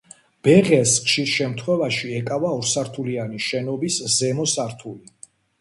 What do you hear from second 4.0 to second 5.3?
ზემო სართული.